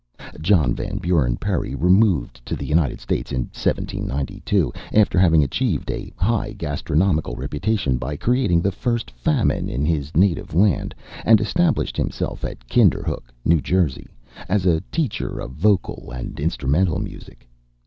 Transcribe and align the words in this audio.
John 0.41 0.73
Van 0.73 0.97
Buren 0.97 1.37
Perry 1.37 1.75
removed 1.75 2.43
to 2.47 2.55
the 2.55 2.65
United 2.65 2.99
States 2.99 3.31
in 3.31 3.41
1792 3.53 4.73
after 4.93 5.19
having 5.19 5.43
achieved 5.43 5.91
a 5.91 6.11
high 6.17 6.53
gastronomical 6.53 7.35
reputation 7.35 7.97
by 7.97 8.15
creating 8.15 8.61
the 8.61 8.71
first 8.71 9.11
famine 9.11 9.69
in 9.69 9.85
his 9.85 10.17
native 10.17 10.55
land 10.55 10.95
and 11.23 11.39
established 11.39 11.97
himself 11.97 12.43
at 12.43 12.67
Kinderhook, 12.67 13.31
New 13.45 13.61
Jersey, 13.61 14.07
as 14.49 14.65
a 14.65 14.81
teacher 14.91 15.37
of 15.39 15.51
vocal 15.51 16.09
and 16.11 16.39
instrumental 16.39 16.97
music. 16.97 17.47